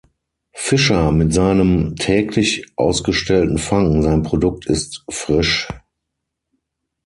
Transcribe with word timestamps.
Fischer 0.55 1.11
mit 1.11 1.31
seinem 1.31 1.95
täglich 1.95 2.65
ausgestellten 2.75 3.59
Fang, 3.59 4.01
sein 4.01 4.23
Produkt 4.23 4.65
ist 4.65 5.05
frisch. 5.11 5.67